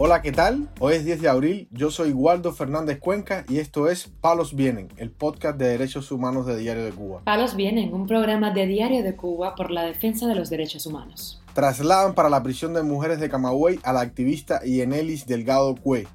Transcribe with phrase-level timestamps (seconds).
[0.00, 0.68] Hola, ¿qué tal?
[0.78, 4.86] Hoy es 10 de abril, yo soy Waldo Fernández Cuenca y esto es Palos Vienen,
[4.96, 7.22] el podcast de derechos humanos de Diario de Cuba.
[7.24, 11.42] Palos Vienen, un programa de Diario de Cuba por la defensa de los derechos humanos.
[11.52, 16.06] Trasladan para la prisión de mujeres de Camagüey a la activista Yenelis Delgado Cue.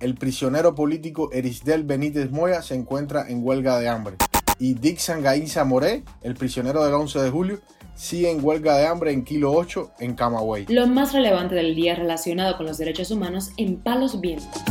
[0.00, 4.16] El prisionero político Erisdel Benítez Moya se encuentra en huelga de hambre.
[4.58, 7.60] Y Dixon Gainza Moré, el prisionero del 11 de julio,
[7.98, 10.66] sigue en huelga de hambre en Kilo 8 en Camagüey.
[10.68, 14.62] Lo más relevante del día relacionado con los derechos humanos en Palos Vientos.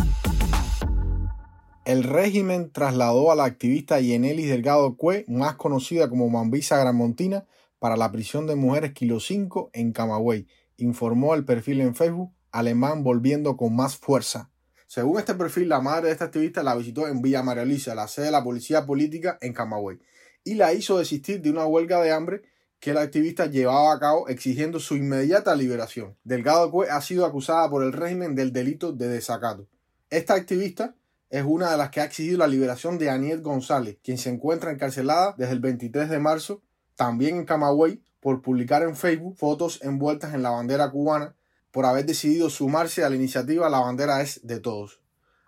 [1.84, 7.46] El régimen trasladó a la activista Yenelis Delgado Cue, más conocida como Mambisa Gramontina,
[7.80, 13.04] para la prisión de mujeres Kilo 5 en Camagüey, informó el perfil en Facebook Alemán
[13.04, 14.52] volviendo con más fuerza.
[14.88, 18.08] Según este perfil, la madre de esta activista la visitó en Villa María Luisa, la
[18.08, 20.00] sede de la policía política en Camagüey,
[20.46, 22.42] y la hizo desistir de una huelga de hambre
[22.80, 26.16] que la activista llevaba a cabo exigiendo su inmediata liberación.
[26.24, 29.68] Delgado Cue ha sido acusada por el régimen del delito de desacato.
[30.10, 30.96] Esta activista
[31.30, 34.72] es una de las que ha exigido la liberación de Aniel González, quien se encuentra
[34.72, 36.62] encarcelada desde el 23 de marzo,
[36.96, 41.36] también en Camagüey, por publicar en Facebook fotos envueltas en la bandera cubana
[41.72, 45.00] por haber decidido sumarse a la iniciativa La bandera es de todos.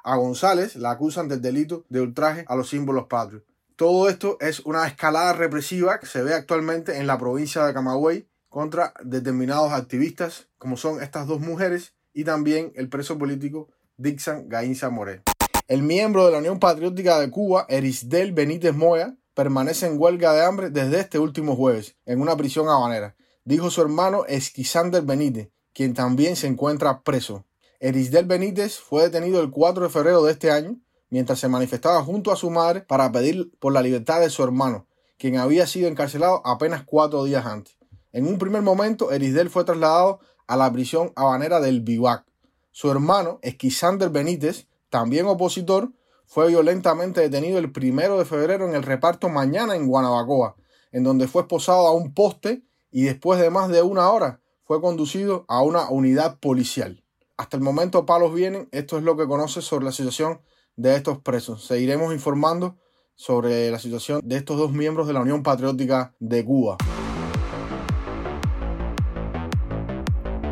[0.04, 3.44] A González la acusan del delito de ultraje a los símbolos patrios.
[3.80, 8.28] Todo esto es una escalada represiva que se ve actualmente en la provincia de Camagüey
[8.50, 14.90] contra determinados activistas, como son estas dos mujeres y también el preso político Dixon Gainza
[14.90, 15.22] Morel.
[15.70, 20.44] El miembro de la Unión Patriótica de Cuba, Erisdel Benítez Moya, permanece en huelga de
[20.44, 25.94] hambre desde este último jueves en una prisión habanera, dijo su hermano Esquisander Benítez, quien
[25.94, 27.46] también se encuentra preso.
[27.80, 32.32] Erisdel Benítez fue detenido el 4 de febrero de este año mientras se manifestaba junto
[32.32, 36.42] a su madre para pedir por la libertad de su hermano, quien había sido encarcelado
[36.46, 37.78] apenas cuatro días antes.
[38.12, 42.26] En un primer momento, Erisdel fue trasladado a la prisión habanera del Bivac.
[42.72, 45.92] Su hermano, Esquisander Benítez, también opositor,
[46.26, 50.56] fue violentamente detenido el primero de febrero en el reparto mañana en Guanabacoa,
[50.92, 54.82] en donde fue esposado a un poste y después de más de una hora fue
[54.82, 57.04] conducido a una unidad policial.
[57.38, 60.42] Hasta el momento palos vienen, esto es lo que conoce sobre la situación
[60.80, 61.66] de estos presos.
[61.66, 62.78] Seguiremos informando
[63.14, 66.78] sobre la situación de estos dos miembros de la Unión Patriótica de Cuba.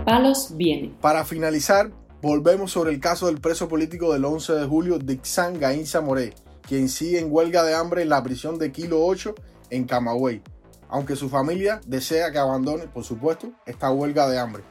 [0.06, 0.94] Palos viene.
[1.00, 6.02] Para finalizar, volvemos sobre el caso del preso político del 11 de julio, Dixan Gainza
[6.02, 9.34] Moré, quien sigue en huelga de hambre en la prisión de Kilo 8
[9.70, 10.42] en Camagüey,
[10.90, 14.64] aunque su familia desea que abandone, por supuesto, esta huelga de hambre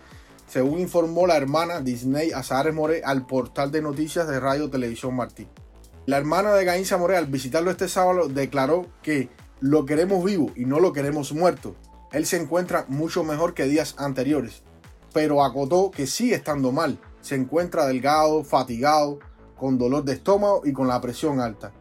[0.47, 5.47] según informó la hermana Disney Azares More al portal de noticias de Radio Televisión Martí.
[6.07, 9.29] La hermana de Gainza More al visitarlo este sábado declaró que
[9.61, 11.75] lo queremos vivo y no lo queremos muerto.
[12.13, 14.63] Él se encuentra mucho mejor que días anteriores,
[15.13, 16.99] pero acotó que sigue estando mal.
[17.21, 19.19] Se encuentra delgado, fatigado,
[19.59, 21.73] con dolor de estómago y con la presión alta.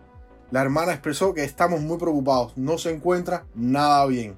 [0.49, 4.35] La hermana expresó que estamos muy preocupados, no se encuentra nada bien.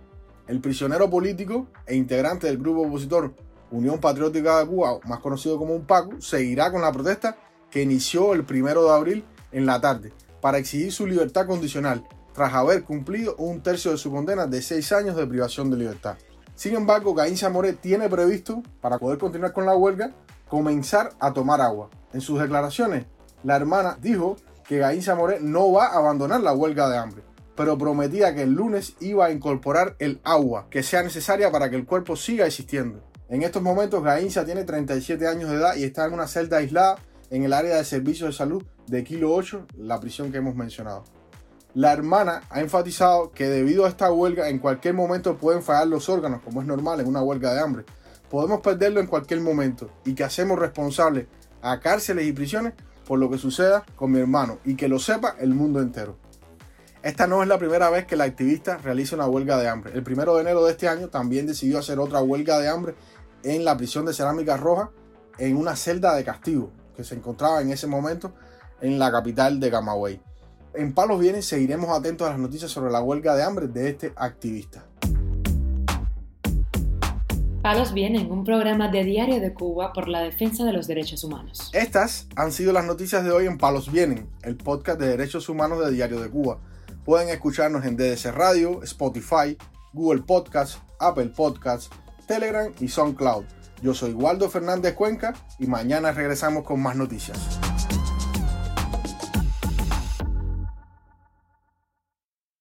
[0.47, 3.33] El prisionero político e integrante del grupo opositor
[3.71, 7.37] Unión Patriótica de Cuba, más conocido como un PACU, seguirá con la protesta
[7.69, 12.53] que inició el primero de abril en la tarde para exigir su libertad condicional tras
[12.53, 16.17] haber cumplido un tercio de su condena de seis años de privación de libertad.
[16.55, 20.11] Sin embargo, Gainza More tiene previsto, para poder continuar con la huelga,
[20.47, 21.89] comenzar a tomar agua.
[22.13, 23.05] En sus declaraciones,
[23.43, 27.23] la hermana dijo que Gainza More no va a abandonar la huelga de hambre,
[27.55, 31.75] pero prometía que el lunes iba a incorporar el agua que sea necesaria para que
[31.75, 33.03] el cuerpo siga existiendo.
[33.29, 36.97] En estos momentos, Gainza tiene 37 años de edad y está en una celda aislada
[37.29, 41.03] en el área de servicios de salud de Kilo 8, la prisión que hemos mencionado.
[41.73, 46.07] La hermana ha enfatizado que debido a esta huelga en cualquier momento pueden fallar los
[46.07, 47.83] órganos, como es normal en una huelga de hambre.
[48.29, 51.27] Podemos perderlo en cualquier momento y que hacemos responsables
[51.61, 55.35] a cárceles y prisiones por lo que suceda con mi hermano y que lo sepa
[55.39, 56.17] el mundo entero.
[57.07, 59.93] Esta no es la primera vez que la activista realiza una huelga de hambre.
[59.93, 62.95] El primero de enero de este año también decidió hacer otra huelga de hambre
[63.43, 64.91] en la prisión de Cerámica Roja
[65.37, 68.33] en una celda de castigo que se encontraba en ese momento
[68.81, 70.19] en la capital de Camagüey.
[70.73, 74.11] En Palos Vienes seguiremos atentos a las noticias sobre la huelga de hambre de este
[74.17, 74.85] activista.
[77.61, 81.69] Palos Vienen, un programa de Diario de Cuba por la defensa de los derechos humanos.
[81.71, 85.79] Estas han sido las noticias de hoy en Palos Vienen, el podcast de derechos humanos
[85.85, 86.59] de Diario de Cuba.
[87.07, 89.57] Pueden escucharnos en DDC Radio, Spotify,
[89.93, 91.89] Google Podcasts, Apple Podcasts,
[92.27, 93.45] Telegram y SoundCloud.
[93.81, 97.61] Yo soy Waldo Fernández Cuenca y mañana regresamos con más noticias.